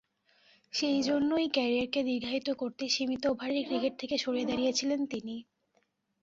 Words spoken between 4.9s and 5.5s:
তিনি।